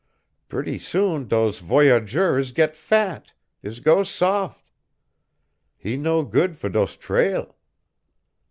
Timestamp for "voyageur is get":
1.59-2.75